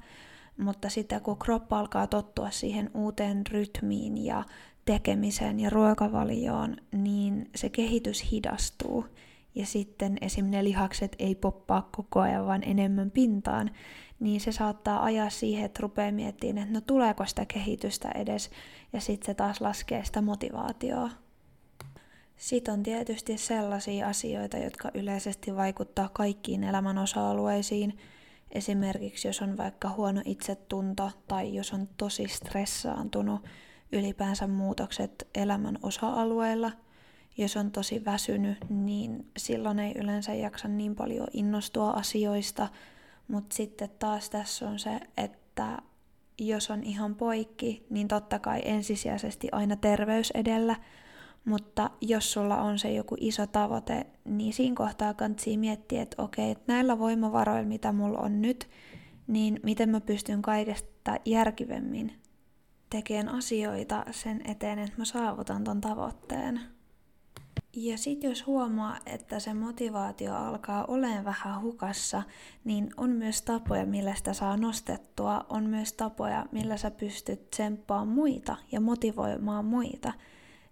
Mutta 0.56 0.88
sitä 0.88 1.20
kun 1.20 1.38
kroppa 1.38 1.78
alkaa 1.78 2.06
tottua 2.06 2.50
siihen 2.50 2.90
uuteen 2.94 3.46
rytmiin 3.46 4.24
ja 4.24 4.44
tekemiseen 4.84 5.60
ja 5.60 5.70
ruokavalioon, 5.70 6.76
niin 6.92 7.50
se 7.54 7.68
kehitys 7.68 8.30
hidastuu. 8.32 9.06
Ja 9.54 9.66
sitten 9.66 10.18
esim. 10.20 10.46
ne 10.46 10.64
lihakset 10.64 11.16
ei 11.18 11.34
poppaa 11.34 11.88
koko 11.96 12.20
ajan, 12.20 12.46
vaan 12.46 12.62
enemmän 12.64 13.10
pintaan, 13.10 13.70
niin 14.20 14.40
se 14.40 14.52
saattaa 14.52 15.04
ajaa 15.04 15.30
siihen, 15.30 15.64
että 15.64 15.82
rupeaa 15.82 16.12
miettimään, 16.12 16.66
että 16.66 16.78
no 16.78 16.80
tuleeko 16.86 17.26
sitä 17.26 17.46
kehitystä 17.46 18.10
edes, 18.10 18.50
ja 18.92 19.00
sitten 19.00 19.26
se 19.26 19.34
taas 19.34 19.60
laskee 19.60 20.04
sitä 20.04 20.22
motivaatioa. 20.22 21.10
Sitten 22.36 22.74
on 22.74 22.82
tietysti 22.82 23.38
sellaisia 23.38 24.08
asioita, 24.08 24.56
jotka 24.56 24.90
yleisesti 24.94 25.56
vaikuttaa 25.56 26.08
kaikkiin 26.12 26.64
elämän 26.64 26.98
osa-alueisiin. 26.98 27.98
Esimerkiksi 28.50 29.28
jos 29.28 29.42
on 29.42 29.56
vaikka 29.56 29.88
huono 29.88 30.22
itsetunto 30.24 31.10
tai 31.28 31.54
jos 31.54 31.72
on 31.72 31.88
tosi 31.96 32.28
stressaantunut, 32.28 33.40
ylipäänsä 33.92 34.46
muutokset 34.46 35.28
elämän 35.34 35.78
osa-alueilla. 35.82 36.72
Jos 37.36 37.56
on 37.56 37.70
tosi 37.70 38.04
väsynyt, 38.04 38.58
niin 38.68 39.26
silloin 39.36 39.78
ei 39.78 39.92
yleensä 39.98 40.34
jaksa 40.34 40.68
niin 40.68 40.96
paljon 40.96 41.26
innostua 41.32 41.90
asioista. 41.90 42.68
Mutta 43.28 43.56
sitten 43.56 43.90
taas 43.98 44.30
tässä 44.30 44.68
on 44.68 44.78
se, 44.78 45.00
että 45.16 45.78
jos 46.38 46.70
on 46.70 46.82
ihan 46.82 47.14
poikki, 47.14 47.86
niin 47.90 48.08
totta 48.08 48.38
kai 48.38 48.60
ensisijaisesti 48.64 49.48
aina 49.52 49.76
terveys 49.76 50.30
edellä– 50.30 50.76
mutta 51.44 51.90
jos 52.00 52.32
sulla 52.32 52.62
on 52.62 52.78
se 52.78 52.92
joku 52.92 53.16
iso 53.20 53.46
tavoite, 53.46 54.06
niin 54.24 54.52
siinä 54.52 54.74
kohtaa 54.76 55.14
kannattaa 55.14 55.56
miettiä, 55.56 56.02
että 56.02 56.22
okei, 56.22 56.50
että 56.50 56.72
näillä 56.72 56.98
voimavaroilla, 56.98 57.68
mitä 57.68 57.92
mulla 57.92 58.18
on 58.18 58.42
nyt, 58.42 58.68
niin 59.26 59.60
miten 59.62 59.88
mä 59.88 60.00
pystyn 60.00 60.42
kaikesta 60.42 61.16
järkivemmin 61.24 62.12
tekemään 62.90 63.28
asioita 63.28 64.04
sen 64.10 64.40
eteen, 64.44 64.78
että 64.78 64.98
mä 64.98 65.04
saavutan 65.04 65.64
ton 65.64 65.80
tavoitteen. 65.80 66.60
Ja 67.76 67.98
sitten 67.98 68.30
jos 68.30 68.46
huomaa, 68.46 68.98
että 69.06 69.38
se 69.38 69.54
motivaatio 69.54 70.34
alkaa 70.34 70.84
olemaan 70.84 71.24
vähän 71.24 71.62
hukassa, 71.62 72.22
niin 72.64 72.90
on 72.96 73.10
myös 73.10 73.42
tapoja, 73.42 73.86
millä 73.86 74.14
sitä 74.14 74.32
saa 74.32 74.56
nostettua. 74.56 75.46
On 75.48 75.64
myös 75.64 75.92
tapoja, 75.92 76.46
millä 76.52 76.76
sä 76.76 76.90
pystyt 76.90 77.50
tsemppaamaan 77.50 78.08
muita 78.08 78.56
ja 78.72 78.80
motivoimaan 78.80 79.64
muita– 79.64 80.12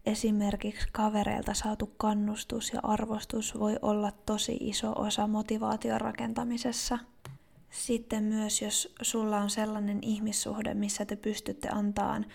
esimerkiksi 0.09 0.88
kavereilta 0.92 1.54
saatu 1.54 1.87
kannustus 1.97 2.73
ja 2.73 2.80
arvostus 2.83 3.59
voi 3.59 3.76
olla 3.83 4.12
tosi 4.26 4.57
iso 4.61 4.92
osa 4.97 5.26
motivaation 5.26 6.00
rakentamisessa. 6.00 6.99
Sitten 7.71 8.25
myös, 8.25 8.62
jos 8.62 8.95
sulla 9.02 9.38
on 9.38 9.50
sellainen 9.50 9.99
ihmissuhde, 10.02 10.75
missä 10.75 11.04
te 11.04 11.16
pystytte 11.16 11.68
antaan 11.68 12.26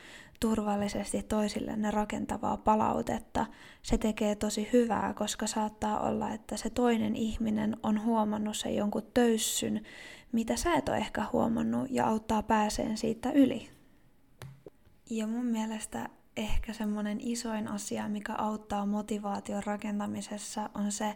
turvallisesti 0.43 1.23
toisillenne 1.23 1.91
rakentavaa 1.91 2.57
palautetta, 2.57 3.45
se 3.81 3.97
tekee 3.97 4.35
tosi 4.35 4.69
hyvää, 4.73 5.13
koska 5.13 5.47
saattaa 5.47 5.99
olla, 5.99 6.31
että 6.31 6.57
se 6.57 6.69
toinen 6.69 7.15
ihminen 7.15 7.77
on 7.83 8.03
huomannut 8.03 8.57
sen 8.57 8.75
jonkun 8.75 9.07
töyssyn, 9.13 9.81
mitä 10.31 10.55
sä 10.55 10.73
et 10.73 10.89
ole 10.89 10.97
ehkä 10.97 11.25
huomannut, 11.33 11.87
ja 11.89 12.07
auttaa 12.07 12.43
pääseen 12.43 12.97
siitä 12.97 13.31
yli. 13.31 13.69
Ja 15.09 15.27
mun 15.27 15.45
mielestä 15.45 16.09
ehkä 16.37 16.73
semmoinen 16.73 17.17
isoin 17.21 17.67
asia, 17.67 18.09
mikä 18.09 18.33
auttaa 18.33 18.85
motivaation 18.85 19.63
rakentamisessa, 19.63 20.69
on 20.73 20.91
se, 20.91 21.15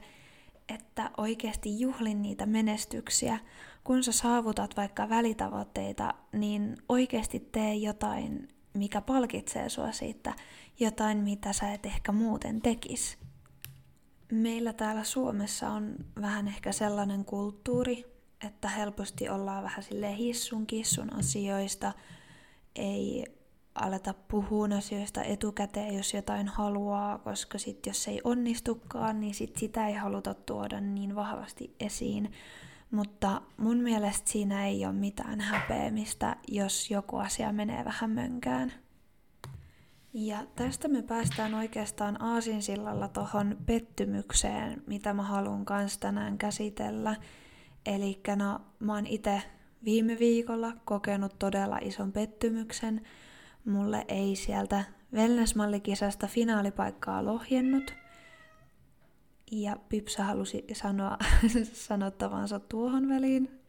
että 0.69 1.11
oikeasti 1.17 1.79
juhlin 1.79 2.21
niitä 2.21 2.45
menestyksiä. 2.45 3.39
Kun 3.83 4.03
sä 4.03 4.11
saavutat 4.11 4.77
vaikka 4.77 5.09
välitavoitteita, 5.09 6.13
niin 6.33 6.77
oikeasti 6.89 7.39
tee 7.39 7.75
jotain, 7.75 8.47
mikä 8.77 9.01
palkitsee 9.01 9.69
sua 9.69 9.91
siitä, 9.91 10.33
jotain, 10.79 11.17
mitä 11.17 11.53
sä 11.53 11.73
et 11.73 11.85
ehkä 11.85 12.11
muuten 12.11 12.61
tekis. 12.61 13.17
Meillä 14.31 14.73
täällä 14.73 15.03
Suomessa 15.03 15.69
on 15.69 15.95
vähän 16.21 16.47
ehkä 16.47 16.71
sellainen 16.71 17.25
kulttuuri, 17.25 18.05
että 18.47 18.69
helposti 18.69 19.29
ollaan 19.29 19.63
vähän 19.63 19.83
sille 19.83 20.17
hissun 20.17 20.67
kissun 20.67 21.13
asioista, 21.13 21.93
ei 22.75 23.25
aleta 23.75 24.13
puhua 24.27 24.67
asioista 24.77 25.23
etukäteen, 25.23 25.97
jos 25.97 26.13
jotain 26.13 26.47
haluaa, 26.47 27.17
koska 27.17 27.57
sitten 27.57 27.89
jos 27.91 28.07
ei 28.07 28.21
onnistukaan, 28.23 29.19
niin 29.19 29.33
sit 29.33 29.55
sitä 29.55 29.87
ei 29.87 29.93
haluta 29.93 30.33
tuoda 30.33 30.81
niin 30.81 31.15
vahvasti 31.15 31.75
esiin. 31.79 32.31
Mutta 32.91 33.41
mun 33.57 33.77
mielestä 33.77 34.31
siinä 34.31 34.65
ei 34.67 34.85
ole 34.85 34.93
mitään 34.93 35.41
häpeämistä, 35.41 36.35
jos 36.47 36.91
joku 36.91 37.17
asia 37.17 37.53
menee 37.53 37.85
vähän 37.85 38.09
mönkään. 38.09 38.73
Ja 40.13 40.45
tästä 40.55 40.87
me 40.87 41.01
päästään 41.01 41.53
oikeastaan 41.53 42.21
aasinsillalla 42.21 43.07
tuohon 43.07 43.57
pettymykseen, 43.65 44.83
mitä 44.87 45.13
mä 45.13 45.23
haluan 45.23 45.65
kans 45.65 45.97
tänään 45.97 46.37
käsitellä. 46.37 47.15
Eli 47.85 48.21
no, 48.35 48.61
mä 48.79 48.93
oon 48.93 49.07
itse 49.07 49.41
viime 49.85 50.19
viikolla 50.19 50.73
kokenut 50.85 51.39
todella 51.39 51.77
ison 51.81 52.11
pettymyksen, 52.11 53.01
mulle 53.65 54.05
ei 54.07 54.35
sieltä 54.35 54.83
wellnessmallikisasta 55.13 56.27
finaalipaikkaa 56.27 57.25
lohjennut. 57.25 57.93
Ja 59.51 59.75
Pipsa 59.89 60.23
halusi 60.23 60.65
sanoa 60.73 61.17
sanottavansa 61.87 62.59
tuohon 62.59 63.09
väliin. 63.09 63.59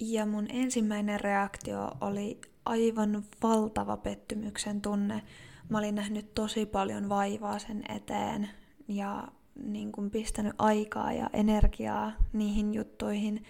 Ja 0.00 0.26
mun 0.26 0.46
ensimmäinen 0.48 1.20
reaktio 1.20 1.90
oli 2.00 2.40
aivan 2.64 3.24
valtava 3.42 3.96
pettymyksen 3.96 4.80
tunne. 4.80 5.22
Mä 5.68 5.78
olin 5.78 5.94
nähnyt 5.94 6.34
tosi 6.34 6.66
paljon 6.66 7.08
vaivaa 7.08 7.58
sen 7.58 7.82
eteen 7.88 8.48
ja 8.88 9.28
niin 9.62 9.92
kuin 9.92 10.10
pistänyt 10.10 10.54
aikaa 10.58 11.12
ja 11.12 11.30
energiaa 11.32 12.12
niihin 12.32 12.74
juttuihin 12.74 13.44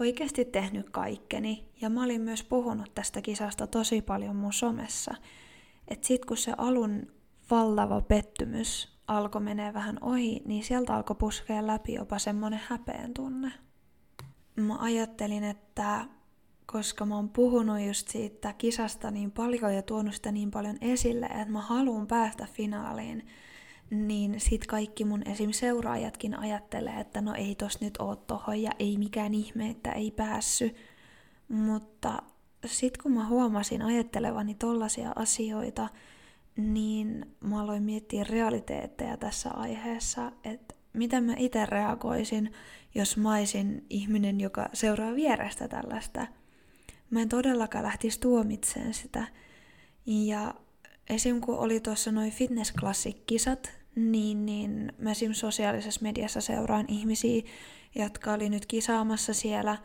oikeasti 0.00 0.44
tehnyt 0.44 0.90
kaikkeni 0.90 1.68
ja 1.80 1.90
mä 1.90 2.04
olin 2.04 2.20
myös 2.20 2.42
puhunut 2.42 2.94
tästä 2.94 3.22
kisasta 3.22 3.66
tosi 3.66 4.02
paljon 4.02 4.36
mun 4.36 4.52
somessa. 4.52 5.14
että 5.88 6.06
sit 6.06 6.24
kun 6.24 6.36
se 6.36 6.52
alun 6.58 7.06
valtava 7.50 8.00
pettymys 8.00 8.91
alkoi 9.08 9.40
menee 9.40 9.74
vähän 9.74 9.98
ohi, 10.00 10.42
niin 10.44 10.64
sieltä 10.64 10.94
alkoi 10.94 11.16
puskea 11.16 11.66
läpi 11.66 11.94
jopa 11.94 12.18
semmonen 12.18 12.60
häpeen 12.66 13.14
tunne. 13.14 13.52
Mä 14.56 14.76
ajattelin, 14.78 15.44
että 15.44 16.06
koska 16.66 17.06
mä 17.06 17.16
oon 17.16 17.28
puhunut 17.28 17.80
just 17.80 18.08
siitä 18.08 18.52
kisasta 18.52 19.10
niin 19.10 19.30
paljon 19.30 19.74
ja 19.74 19.82
tuonut 19.82 20.14
sitä 20.14 20.32
niin 20.32 20.50
paljon 20.50 20.78
esille, 20.80 21.26
että 21.26 21.52
mä 21.52 21.60
haluan 21.60 22.06
päästä 22.06 22.46
finaaliin, 22.52 23.26
niin 23.90 24.40
sit 24.40 24.66
kaikki 24.66 25.04
mun 25.04 25.22
esim. 25.28 25.50
seuraajatkin 25.50 26.38
ajattelee, 26.38 27.00
että 27.00 27.20
no 27.20 27.34
ei 27.34 27.54
tos 27.54 27.80
nyt 27.80 27.96
oo 27.96 28.16
tohon 28.16 28.62
ja 28.62 28.70
ei 28.78 28.98
mikään 28.98 29.34
ihme, 29.34 29.70
että 29.70 29.92
ei 29.92 30.10
päässy. 30.10 30.74
Mutta 31.48 32.22
sit 32.66 32.96
kun 32.96 33.12
mä 33.12 33.26
huomasin 33.26 33.82
ajattelevani 33.82 34.54
tollasia 34.54 35.12
asioita, 35.16 35.88
niin 36.56 37.26
mä 37.40 37.60
aloin 37.60 37.82
miettiä 37.82 38.24
realiteetteja 38.24 39.16
tässä 39.16 39.50
aiheessa, 39.50 40.32
että 40.44 40.74
miten 40.92 41.24
mä 41.24 41.34
itse 41.36 41.66
reagoisin, 41.66 42.52
jos 42.94 43.16
mä 43.16 43.34
olisin 43.34 43.86
ihminen, 43.90 44.40
joka 44.40 44.68
seuraa 44.72 45.14
vierestä 45.14 45.68
tällaista. 45.68 46.26
Mä 47.10 47.22
en 47.22 47.28
todellakaan 47.28 47.84
lähtisi 47.84 48.20
tuomitseen 48.20 48.94
sitä. 48.94 49.24
Ja 50.06 50.54
esim. 51.10 51.40
kun 51.40 51.58
oli 51.58 51.80
tuossa 51.80 52.12
noin 52.12 52.30
fitness 52.32 52.74
kisat 53.26 53.72
niin, 53.94 54.46
niin 54.46 54.92
mä 54.98 55.10
esim. 55.10 55.32
sosiaalisessa 55.32 56.02
mediassa 56.02 56.40
seuraan 56.40 56.84
ihmisiä, 56.88 57.42
jotka 57.94 58.32
oli 58.32 58.48
nyt 58.48 58.66
kisaamassa 58.66 59.34
siellä 59.34 59.78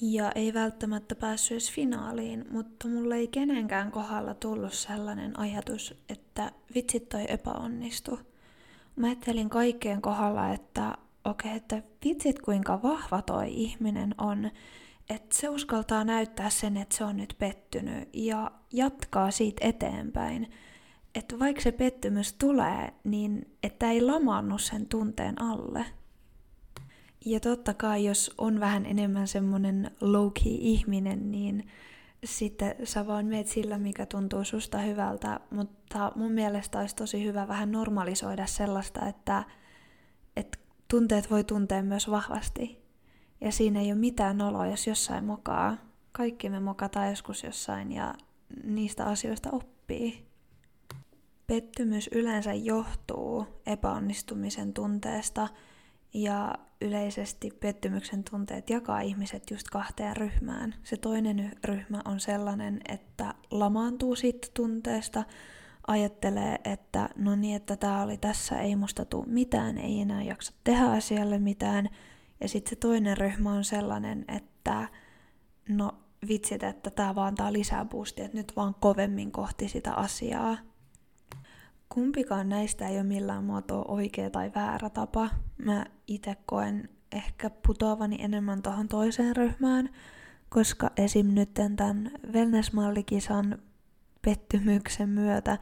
ja 0.00 0.32
ei 0.32 0.54
välttämättä 0.54 1.14
päässyt 1.14 1.52
edes 1.52 1.72
finaaliin, 1.72 2.44
mutta 2.50 2.88
mulle 2.88 3.16
ei 3.16 3.28
kenenkään 3.28 3.90
kohdalla 3.90 4.34
tullut 4.34 4.72
sellainen 4.72 5.38
ajatus, 5.38 5.94
että 6.08 6.52
vitsit 6.74 7.08
toi 7.08 7.24
epäonnistu. 7.28 8.20
Mä 8.96 9.06
ajattelin 9.06 9.50
kaikkien 9.50 10.02
kohdalla, 10.02 10.52
että 10.52 10.98
okei, 11.24 11.48
okay, 11.48 11.56
että 11.56 11.82
vitsit 12.04 12.42
kuinka 12.42 12.82
vahva 12.82 13.22
toi 13.22 13.54
ihminen 13.62 14.14
on, 14.18 14.50
että 15.10 15.36
se 15.38 15.48
uskaltaa 15.48 16.04
näyttää 16.04 16.50
sen, 16.50 16.76
että 16.76 16.96
se 16.96 17.04
on 17.04 17.16
nyt 17.16 17.34
pettynyt 17.38 18.08
ja 18.12 18.50
jatkaa 18.72 19.30
siitä 19.30 19.68
eteenpäin 19.68 20.48
että 21.14 21.38
vaikka 21.38 21.62
se 21.62 21.72
pettymys 21.72 22.32
tulee, 22.32 22.94
niin 23.04 23.56
että 23.62 23.90
ei 23.90 24.02
lamaannu 24.02 24.58
sen 24.58 24.86
tunteen 24.86 25.42
alle. 25.42 25.86
Ja 27.24 27.40
totta 27.40 27.74
kai, 27.74 28.04
jos 28.04 28.34
on 28.38 28.60
vähän 28.60 28.86
enemmän 28.86 29.28
semmonen 29.28 29.90
low-key 30.00 30.56
ihminen, 30.60 31.30
niin 31.30 31.68
sitten 32.24 32.74
sä 32.84 33.06
vaan 33.06 33.26
meet 33.26 33.46
sillä, 33.46 33.78
mikä 33.78 34.06
tuntuu 34.06 34.44
susta 34.44 34.78
hyvältä, 34.78 35.40
mutta 35.50 36.12
mun 36.16 36.32
mielestä 36.32 36.78
olisi 36.78 36.96
tosi 36.96 37.24
hyvä 37.24 37.48
vähän 37.48 37.72
normalisoida 37.72 38.46
sellaista, 38.46 39.06
että, 39.06 39.44
että 40.36 40.58
tunteet 40.90 41.30
voi 41.30 41.44
tuntea 41.44 41.82
myös 41.82 42.10
vahvasti. 42.10 42.84
Ja 43.40 43.52
siinä 43.52 43.80
ei 43.80 43.92
ole 43.92 44.00
mitään 44.00 44.40
oloa, 44.40 44.66
jos 44.66 44.86
jossain 44.86 45.24
mokaa. 45.24 45.76
Kaikki 46.12 46.48
me 46.48 46.60
mokataan 46.60 47.08
joskus 47.08 47.44
jossain 47.44 47.92
ja 47.92 48.14
niistä 48.64 49.04
asioista 49.04 49.50
oppii. 49.52 50.26
Pettymys 51.46 52.08
yleensä 52.12 52.54
johtuu 52.54 53.46
epäonnistumisen 53.66 54.72
tunteesta 54.72 55.48
ja 56.14 56.54
yleisesti 56.80 57.50
pettymyksen 57.60 58.24
tunteet 58.24 58.70
jakaa 58.70 59.00
ihmiset 59.00 59.50
just 59.50 59.68
kahteen 59.70 60.16
ryhmään. 60.16 60.74
Se 60.82 60.96
toinen 60.96 61.52
ryhmä 61.64 62.00
on 62.04 62.20
sellainen, 62.20 62.80
että 62.88 63.34
lamaantuu 63.50 64.16
siitä 64.16 64.48
tunteesta, 64.54 65.24
ajattelee, 65.86 66.58
että 66.64 67.08
no 67.16 67.36
niin, 67.36 67.56
että 67.56 67.76
tämä 67.76 68.02
oli 68.02 68.16
tässä, 68.16 68.60
ei 68.60 68.76
musta 68.76 69.04
tule 69.04 69.26
mitään, 69.26 69.78
ei 69.78 70.00
enää 70.00 70.22
jaksa 70.22 70.52
tehdä 70.64 70.84
asialle 70.84 71.38
mitään. 71.38 71.88
Ja 72.40 72.48
sitten 72.48 72.70
se 72.70 72.76
toinen 72.76 73.16
ryhmä 73.16 73.52
on 73.52 73.64
sellainen, 73.64 74.24
että 74.28 74.88
no 75.68 75.92
vitsit, 76.28 76.62
että 76.62 76.90
tämä 76.90 77.14
vaan 77.14 77.28
antaa 77.28 77.52
lisää 77.52 77.84
boostia, 77.84 78.24
että 78.24 78.36
nyt 78.36 78.52
vaan 78.56 78.74
kovemmin 78.80 79.32
kohti 79.32 79.68
sitä 79.68 79.94
asiaa. 79.94 80.56
Kumpikaan 81.88 82.48
näistä 82.48 82.88
ei 82.88 82.96
ole 82.96 83.02
millään 83.02 83.44
muotoa 83.44 83.84
oikea 83.88 84.30
tai 84.30 84.52
väärä 84.54 84.90
tapa. 84.90 85.28
Mä 85.58 85.84
itse 86.06 86.36
koen 86.46 86.88
ehkä 87.12 87.50
putoavani 87.50 88.16
enemmän 88.20 88.62
tuohon 88.62 88.88
toiseen 88.88 89.36
ryhmään, 89.36 89.90
koska 90.48 90.90
esim. 90.96 91.26
nyt 91.26 91.54
tämän 91.54 92.10
wellness-mallikisan 92.32 93.58
pettymyksen 94.22 95.08
myötä 95.08 95.58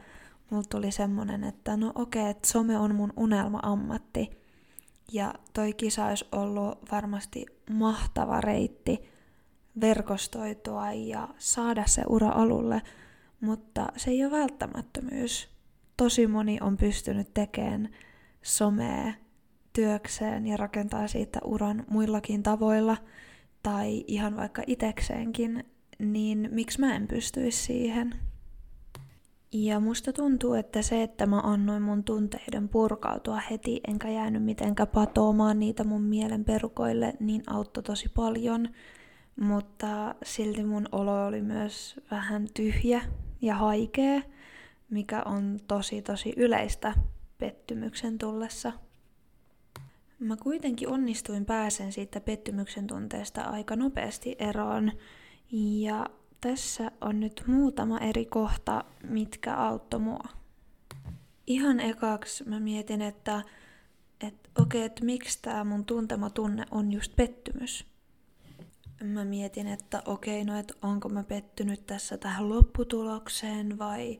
mulla 0.53 0.63
tuli 0.69 0.91
semmonen, 0.91 1.43
että 1.43 1.77
no 1.77 1.91
okei, 1.95 2.29
okay, 2.29 2.41
some 2.45 2.77
on 2.77 2.95
mun 2.95 3.13
unelma-ammatti. 3.17 4.29
Ja 5.11 5.33
toi 5.53 5.73
kisa 5.73 6.05
olisi 6.05 6.25
ollut 6.31 6.91
varmasti 6.91 7.45
mahtava 7.69 8.41
reitti 8.41 8.99
verkostoitua 9.81 10.91
ja 10.91 11.29
saada 11.37 11.83
se 11.85 12.03
ura 12.07 12.29
alulle, 12.29 12.81
mutta 13.41 13.87
se 13.97 14.11
ei 14.11 14.25
ole 14.25 14.31
välttämättömyys. 14.31 15.49
Tosi 15.97 16.27
moni 16.27 16.57
on 16.61 16.77
pystynyt 16.77 17.33
tekemään 17.33 17.89
somea 18.41 19.13
työkseen 19.73 20.47
ja 20.47 20.57
rakentaa 20.57 21.07
siitä 21.07 21.39
uran 21.43 21.85
muillakin 21.89 22.43
tavoilla, 22.43 22.97
tai 23.63 24.03
ihan 24.07 24.37
vaikka 24.37 24.63
itekseenkin, 24.67 25.63
niin 25.99 26.49
miksi 26.51 26.79
mä 26.79 26.95
en 26.95 27.07
pystyisi 27.07 27.63
siihen? 27.63 28.15
Ja 29.51 29.79
musta 29.79 30.13
tuntuu, 30.13 30.53
että 30.53 30.81
se, 30.81 31.03
että 31.03 31.25
mä 31.25 31.39
annoin 31.39 31.83
mun 31.83 32.03
tunteiden 32.03 32.69
purkautua 32.69 33.39
heti, 33.51 33.81
enkä 33.87 34.09
jäänyt 34.09 34.43
mitenkään 34.43 34.89
patoamaan 34.89 35.59
niitä 35.59 35.83
mun 35.83 36.01
mielen 36.01 36.45
perukoille, 36.45 37.13
niin 37.19 37.43
auttoi 37.47 37.83
tosi 37.83 38.09
paljon. 38.09 38.69
Mutta 39.39 40.15
silti 40.23 40.63
mun 40.63 40.87
olo 40.91 41.25
oli 41.25 41.41
myös 41.41 41.99
vähän 42.11 42.47
tyhjä 42.53 43.01
ja 43.41 43.55
haikea, 43.55 44.21
mikä 44.89 45.23
on 45.25 45.59
tosi 45.67 46.01
tosi 46.01 46.33
yleistä 46.37 46.93
pettymyksen 47.37 48.17
tullessa. 48.17 48.73
Mä 50.23 50.37
kuitenkin 50.37 50.89
onnistuin 50.89 51.45
pääsen 51.45 51.91
siitä 51.91 52.21
pettymyksen 52.21 52.87
tunteesta 52.87 53.41
aika 53.41 53.75
nopeasti 53.75 54.35
eroon 54.39 54.91
ja 55.51 56.05
tässä 56.41 56.91
on 57.01 57.19
nyt 57.19 57.43
muutama 57.47 57.99
eri 57.99 58.25
kohta, 58.25 58.85
mitkä 59.07 59.55
auttoi 59.55 59.99
mua. 59.99 60.23
Ihan 61.47 61.79
ekaksi 61.79 62.43
mä 62.43 62.59
mietin, 62.59 63.01
että 63.01 63.41
et, 64.21 64.33
okei, 64.33 64.61
okay, 64.61 64.81
että 64.81 65.05
miksi 65.05 65.39
tämä 65.41 65.63
mun 65.63 65.85
tuntema 65.85 66.29
tunne 66.29 66.65
on 66.71 66.91
just 66.91 67.15
pettymys. 67.15 67.85
Mä 69.03 69.25
mietin, 69.25 69.67
että 69.67 70.03
okei, 70.05 70.41
okay, 70.41 70.53
no 70.53 70.59
että 70.59 70.73
onko 70.81 71.09
mä 71.09 71.23
pettynyt 71.23 71.85
tässä 71.85 72.17
tähän 72.17 72.49
lopputulokseen 72.49 73.77
vai 73.77 74.19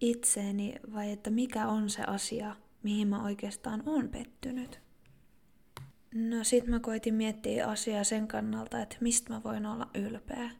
itseeni, 0.00 0.74
vai 0.94 1.12
että 1.12 1.30
mikä 1.30 1.68
on 1.68 1.90
se 1.90 2.02
asia, 2.02 2.56
mihin 2.82 3.08
mä 3.08 3.22
oikeastaan 3.24 3.82
on 3.86 4.08
pettynyt. 4.08 4.87
No 6.14 6.44
sit 6.44 6.66
mä 6.66 6.80
koitin 6.80 7.14
miettiä 7.14 7.66
asiaa 7.66 8.04
sen 8.04 8.28
kannalta, 8.28 8.82
että 8.82 8.96
mistä 9.00 9.32
mä 9.32 9.40
voin 9.44 9.66
olla 9.66 9.90
ylpeä 9.94 10.50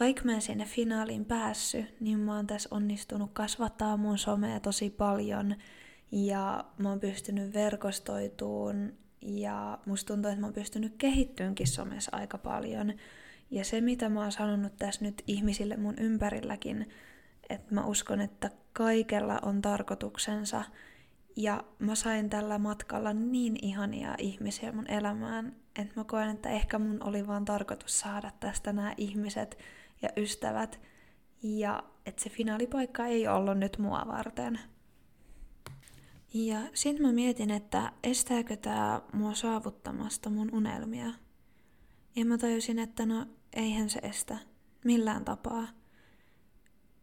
vaikka 0.00 0.22
mä 0.24 0.32
en 0.32 0.42
sinne 0.42 0.64
finaaliin 0.64 1.24
päässyt, 1.24 2.00
niin 2.00 2.18
mä 2.18 2.36
oon 2.36 2.46
tässä 2.46 2.68
onnistunut 2.72 3.30
kasvattaa 3.32 3.96
mun 3.96 4.18
somea 4.18 4.60
tosi 4.60 4.90
paljon 4.90 5.54
ja 6.12 6.64
mä 6.78 6.88
oon 6.88 7.00
pystynyt 7.00 7.54
verkostoituun 7.54 8.92
ja 9.22 9.78
musta 9.86 10.14
tuntuu, 10.14 10.30
että 10.30 10.40
mä 10.40 10.46
oon 10.46 10.54
pystynyt 10.54 10.94
kehittyynkin 10.98 11.66
somessa 11.66 12.16
aika 12.16 12.38
paljon. 12.38 12.92
Ja 13.50 13.64
se, 13.64 13.80
mitä 13.80 14.08
mä 14.08 14.20
oon 14.20 14.32
sanonut 14.32 14.76
tässä 14.76 15.04
nyt 15.04 15.22
ihmisille 15.26 15.76
mun 15.76 15.98
ympärilläkin, 15.98 16.88
että 17.50 17.74
mä 17.74 17.86
uskon, 17.86 18.20
että 18.20 18.50
kaikella 18.72 19.38
on 19.42 19.62
tarkoituksensa. 19.62 20.64
Ja 21.38 21.64
mä 21.78 21.94
sain 21.94 22.30
tällä 22.30 22.58
matkalla 22.58 23.12
niin 23.12 23.56
ihania 23.62 24.14
ihmisiä 24.18 24.72
mun 24.72 24.90
elämään, 24.90 25.56
että 25.78 26.00
mä 26.00 26.04
koen, 26.04 26.30
että 26.30 26.48
ehkä 26.48 26.78
mun 26.78 27.02
oli 27.02 27.26
vaan 27.26 27.44
tarkoitus 27.44 28.00
saada 28.00 28.30
tästä 28.40 28.72
nämä 28.72 28.94
ihmiset, 28.96 29.58
ja 30.02 30.08
ystävät, 30.16 30.80
ja 31.42 31.82
että 32.06 32.22
se 32.22 32.30
finaalipaikka 32.30 33.06
ei 33.06 33.28
ollut 33.28 33.58
nyt 33.58 33.78
mua 33.78 34.04
varten. 34.06 34.60
Ja 36.34 36.58
sitten 36.74 37.06
mä 37.06 37.12
mietin, 37.12 37.50
että 37.50 37.92
estääkö 38.02 38.56
tämä 38.56 39.02
mua 39.12 39.34
saavuttamasta 39.34 40.30
mun 40.30 40.54
unelmia. 40.54 41.12
Ja 42.16 42.24
mä 42.24 42.38
tajusin, 42.38 42.78
että 42.78 43.06
no 43.06 43.26
eihän 43.52 43.90
se 43.90 43.98
estä 44.02 44.38
millään 44.84 45.24
tapaa. 45.24 45.68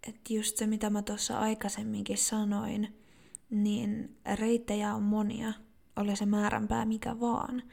Että 0.07 0.33
just 0.33 0.57
se, 0.57 0.67
mitä 0.67 0.89
mä 0.89 1.01
tuossa 1.01 1.39
aikaisemminkin 1.39 2.17
sanoin, 2.17 3.04
niin 3.49 4.17
reittejä 4.35 4.93
on 4.93 5.03
monia, 5.03 5.53
oli 5.95 6.15
se 6.15 6.25
määränpää 6.25 6.85
mikä 6.85 7.19
vaan. 7.19 7.63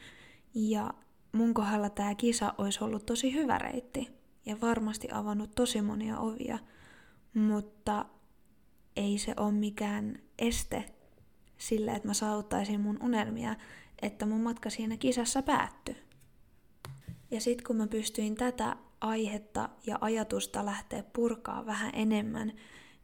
Ja 0.55 0.95
mun 1.33 1.55
kohdalla 1.55 1.91
tämä 1.91 2.15
kisa 2.15 2.55
olisi 2.59 2.85
ollut 2.85 3.07
tosi 3.07 3.35
hyvä 3.35 3.59
reitti 3.59 4.09
ja 4.47 4.61
varmasti 4.61 5.09
avannut 5.13 5.55
tosi 5.55 5.83
monia 5.83 6.19
ovia, 6.19 6.59
mutta 7.35 8.07
ei 8.97 9.19
se 9.19 9.35
ole 9.37 9.53
mikään 9.53 10.19
este 10.39 10.85
sille, 11.59 11.91
että 11.91 12.09
mä 12.09 12.15
saavuttaisin 12.15 12.81
mun 12.81 12.99
unelmia, 13.03 13.57
että 14.03 14.27
mun 14.27 14.41
matka 14.41 14.71
siinä 14.71 14.97
kisassa 14.97 15.43
päättyi. 15.43 15.97
Ja 17.31 17.41
sitten 17.41 17.67
kun 17.67 17.77
mä 17.77 17.87
pystyin 17.87 18.35
tätä 18.35 18.77
aihetta 19.01 19.69
ja 19.87 19.99
ajatusta 20.01 20.65
lähteä 20.65 21.03
purkaa 21.13 21.67
vähän 21.67 21.91
enemmän, 21.95 22.53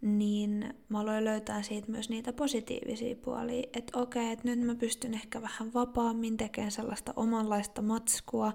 niin 0.01 0.75
mä 0.89 1.01
aloin 1.01 1.25
löytää 1.25 1.63
siitä 1.63 1.91
myös 1.91 2.11
niitä 2.11 2.33
positiivisia 2.33 3.17
puolia, 3.17 3.69
että 3.73 3.99
okei, 3.99 4.33
että 4.33 4.49
nyt 4.49 4.61
mä 4.61 4.75
pystyn 4.75 5.15
ehkä 5.15 5.43
vähän 5.43 5.75
vapaammin 5.75 6.37
tekemään 6.37 6.71
sellaista 6.71 7.13
omanlaista 7.17 7.83
matskua, 7.83 8.53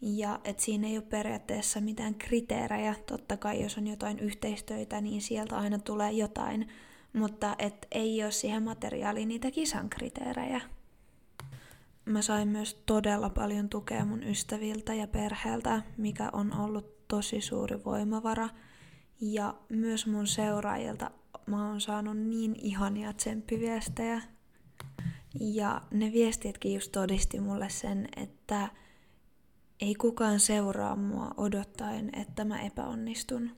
ja 0.00 0.40
että 0.44 0.62
siinä 0.62 0.86
ei 0.88 0.96
ole 0.96 1.04
periaatteessa 1.04 1.80
mitään 1.80 2.14
kriteerejä. 2.14 2.94
Totta 3.06 3.36
kai 3.36 3.62
jos 3.62 3.78
on 3.78 3.86
jotain 3.86 4.18
yhteistöitä, 4.18 5.00
niin 5.00 5.22
sieltä 5.22 5.58
aina 5.58 5.78
tulee 5.78 6.12
jotain, 6.12 6.68
mutta 7.12 7.56
et 7.58 7.86
ei 7.90 8.22
ole 8.22 8.30
siihen 8.30 8.62
materiaaliin 8.62 9.28
niitä 9.28 9.50
kisan 9.50 9.90
kriteerejä. 9.90 10.60
Mä 12.04 12.22
sain 12.22 12.48
myös 12.48 12.82
todella 12.86 13.30
paljon 13.30 13.68
tukea 13.68 14.04
mun 14.04 14.22
ystäviltä 14.22 14.94
ja 14.94 15.06
perheeltä, 15.06 15.82
mikä 15.96 16.30
on 16.32 16.60
ollut 16.60 17.08
tosi 17.08 17.40
suuri 17.40 17.84
voimavara. 17.84 18.48
Ja 19.20 19.54
myös 19.68 20.06
mun 20.06 20.26
seuraajilta 20.26 21.10
mä 21.46 21.68
oon 21.68 21.80
saanut 21.80 22.16
niin 22.16 22.56
ihania 22.62 23.12
tsemppiviestejä. 23.12 24.22
Ja 25.40 25.82
ne 25.90 26.12
viestitkin 26.12 26.74
just 26.74 26.92
todisti 26.92 27.40
mulle 27.40 27.68
sen, 27.68 28.08
että 28.16 28.68
ei 29.80 29.94
kukaan 29.94 30.40
seuraa 30.40 30.96
mua 30.96 31.30
odottaen, 31.36 32.10
että 32.12 32.44
mä 32.44 32.60
epäonnistun. 32.60 33.50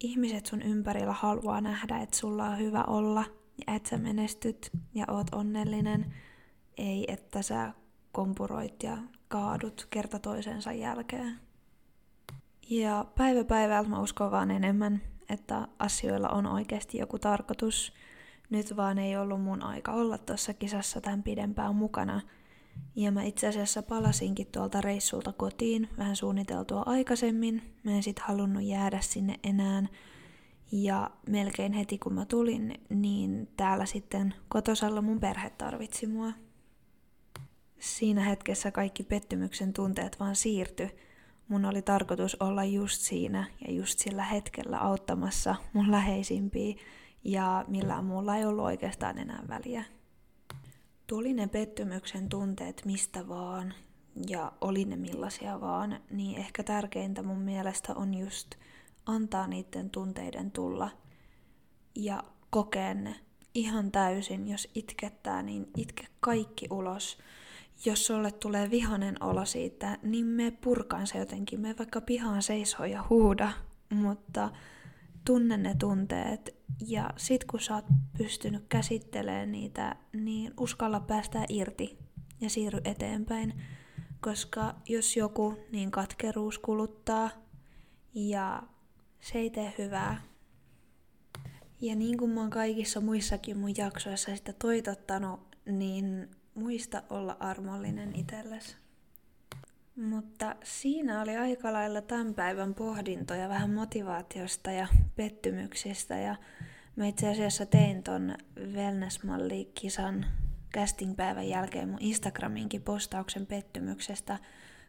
Ihmiset 0.00 0.46
sun 0.46 0.62
ympärillä 0.62 1.12
haluaa 1.12 1.60
nähdä, 1.60 1.98
että 1.98 2.16
sulla 2.16 2.44
on 2.44 2.58
hyvä 2.58 2.84
olla 2.84 3.24
ja 3.66 3.74
että 3.74 3.88
sä 3.88 3.98
menestyt 3.98 4.70
ja 4.94 5.04
oot 5.08 5.26
onnellinen. 5.34 6.14
Ei, 6.76 7.04
että 7.12 7.42
sä 7.42 7.72
kompuroit 8.12 8.82
ja 8.82 8.98
kaadut 9.28 9.86
kerta 9.90 10.18
toisensa 10.18 10.72
jälkeen. 10.72 11.51
Ja 12.80 13.04
päivä 13.16 13.44
päivältä 13.44 13.90
mä 13.90 14.00
uskon 14.00 14.30
vaan 14.30 14.50
enemmän, 14.50 15.02
että 15.28 15.68
asioilla 15.78 16.28
on 16.28 16.46
oikeasti 16.46 16.98
joku 16.98 17.18
tarkoitus. 17.18 17.92
Nyt 18.50 18.76
vaan 18.76 18.98
ei 18.98 19.16
ollut 19.16 19.42
mun 19.42 19.62
aika 19.62 19.92
olla 19.92 20.18
tuossa 20.18 20.54
kisassa 20.54 21.00
tämän 21.00 21.22
pidempään 21.22 21.74
mukana– 21.74 22.20
ja 22.96 23.12
mä 23.12 23.22
itse 23.22 23.48
asiassa 23.48 23.82
palasinkin 23.82 24.46
tuolta 24.46 24.80
reissulta 24.80 25.32
kotiin 25.32 25.88
vähän 25.98 26.16
suunniteltua 26.16 26.82
aikaisemmin. 26.86 27.62
Mä 27.84 27.92
en 27.92 28.02
sit 28.02 28.18
halunnut 28.18 28.62
jäädä 28.62 29.00
sinne 29.00 29.40
enää. 29.44 29.86
Ja 30.72 31.10
melkein 31.28 31.72
heti 31.72 31.98
kun 31.98 32.14
mä 32.14 32.24
tulin, 32.24 32.74
niin 32.88 33.48
täällä 33.56 33.86
sitten 33.86 34.34
kotosalla 34.48 35.02
mun 35.02 35.20
perhe 35.20 35.50
tarvitsi 35.50 36.06
mua. 36.06 36.32
siinä 37.78 38.24
hetkessä 38.24 38.70
kaikki 38.70 39.02
pettymyksen 39.02 39.72
tunteet 39.72 40.20
vaan 40.20 40.36
siirty. 40.36 40.88
Mun 41.52 41.64
oli 41.64 41.82
tarkoitus 41.82 42.36
olla 42.40 42.64
just 42.64 43.00
siinä 43.00 43.44
ja 43.66 43.72
just 43.72 43.98
sillä 43.98 44.22
hetkellä 44.22 44.78
auttamassa 44.78 45.54
mun 45.72 45.90
läheisimpiä 45.90 46.74
ja 47.24 47.64
millään 47.68 48.04
muulla 48.04 48.36
ei 48.36 48.44
ollut 48.44 48.64
oikeastaan 48.64 49.18
enää 49.18 49.42
väliä. 49.48 49.84
Tuli 51.06 51.32
ne 51.32 51.46
pettymyksen 51.46 52.28
tunteet 52.28 52.82
mistä 52.84 53.28
vaan 53.28 53.74
ja 54.28 54.52
oli 54.60 54.84
ne 54.84 54.96
millaisia 54.96 55.60
vaan, 55.60 56.00
niin 56.10 56.38
ehkä 56.38 56.62
tärkeintä 56.62 57.22
mun 57.22 57.40
mielestä 57.40 57.94
on 57.94 58.14
just 58.14 58.54
antaa 59.06 59.46
niiden 59.46 59.90
tunteiden 59.90 60.50
tulla 60.50 60.90
ja 61.94 62.24
kokea 62.50 62.94
ne 62.94 63.14
ihan 63.54 63.92
täysin. 63.92 64.48
Jos 64.48 64.68
itkettää, 64.74 65.42
niin 65.42 65.66
itke 65.76 66.06
kaikki 66.20 66.66
ulos. 66.70 67.18
Jos 67.84 68.06
sulle 68.06 68.32
tulee 68.32 68.70
vihanen 68.70 69.22
olo 69.22 69.44
siitä, 69.44 69.98
niin 70.02 70.26
me 70.26 70.50
purkaan 70.50 71.06
se 71.06 71.18
jotenkin. 71.18 71.60
Me 71.60 71.74
vaikka 71.78 72.00
pihaan 72.00 72.42
seisoo 72.42 72.86
ja 72.86 73.04
huuda, 73.10 73.52
mutta 73.94 74.50
tunne 75.24 75.56
ne 75.56 75.74
tunteet 75.78 76.54
ja 76.86 77.10
sit 77.16 77.44
kun 77.44 77.60
sä 77.60 77.74
oot 77.74 77.84
pystynyt 78.18 78.64
käsittelemään 78.68 79.52
niitä, 79.52 79.96
niin 80.12 80.54
uskalla 80.60 81.00
päästä 81.00 81.44
irti 81.48 81.98
ja 82.40 82.50
siirry 82.50 82.80
eteenpäin. 82.84 83.62
Koska 84.20 84.74
jos 84.88 85.16
joku, 85.16 85.54
niin 85.72 85.90
katkeruus 85.90 86.58
kuluttaa 86.58 87.30
ja 88.14 88.62
se 89.20 89.38
ei 89.38 89.50
tee 89.50 89.74
hyvää. 89.78 90.22
Ja 91.80 91.94
niin 91.94 92.18
kuin 92.18 92.30
mä 92.30 92.40
oon 92.40 92.50
kaikissa 92.50 93.00
muissakin 93.00 93.58
mun 93.58 93.76
jaksoissa 93.76 94.36
sitä 94.36 94.52
toitottanut, 94.52 95.56
niin 95.66 96.30
muista 96.54 97.02
olla 97.10 97.36
armollinen 97.40 98.16
itsellesi. 98.16 98.76
Mutta 99.96 100.56
siinä 100.64 101.20
oli 101.20 101.36
aika 101.36 101.72
lailla 101.72 102.00
tämän 102.00 102.34
päivän 102.34 102.74
pohdintoja 102.74 103.48
vähän 103.48 103.70
motivaatiosta 103.70 104.70
ja 104.70 104.86
pettymyksistä. 105.16 106.16
Ja 106.16 106.36
mä 106.96 107.06
itse 107.06 107.28
asiassa 107.28 107.66
tein 107.66 108.02
ton 108.02 108.34
Wellness-malli-kisan 108.72 110.26
casting-päivän 110.74 111.48
jälkeen 111.48 111.88
mun 111.88 112.02
Instagraminkin 112.02 112.82
postauksen 112.82 113.46
pettymyksestä. 113.46 114.38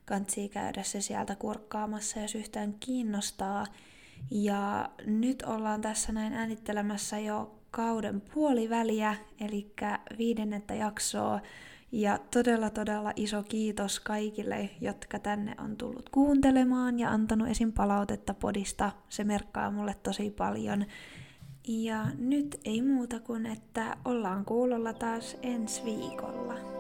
Kantsii 0.05 0.49
käydä 0.49 0.83
se 0.83 1.01
sieltä 1.01 1.35
kurkkaamassa, 1.35 2.19
jos 2.19 2.35
yhtään 2.35 2.73
kiinnostaa. 2.79 3.65
Ja 4.31 4.89
nyt 5.05 5.41
ollaan 5.41 5.81
tässä 5.81 6.11
näin 6.11 6.33
äänittelemässä 6.33 7.19
jo 7.19 7.62
kauden 7.75 8.21
puoliväliä, 8.21 9.15
eli 9.39 9.73
viidennettä 10.17 10.73
jaksoa. 10.73 11.39
Ja 11.91 12.19
todella 12.31 12.69
todella 12.69 13.13
iso 13.15 13.43
kiitos 13.43 13.99
kaikille, 13.99 14.69
jotka 14.81 15.19
tänne 15.19 15.55
on 15.63 15.77
tullut 15.77 16.09
kuuntelemaan 16.09 16.99
ja 16.99 17.09
antanut 17.09 17.47
esim. 17.47 17.71
palautetta 17.71 18.33
podista. 18.33 18.91
Se 19.09 19.23
merkkaa 19.23 19.71
mulle 19.71 19.95
tosi 20.03 20.31
paljon. 20.31 20.85
Ja 21.67 22.05
nyt 22.17 22.59
ei 22.65 22.81
muuta 22.81 23.19
kuin, 23.19 23.45
että 23.45 23.97
ollaan 24.05 24.45
kuulolla 24.45 24.93
taas 24.93 25.37
ensi 25.41 25.81
viikolla. 25.85 26.72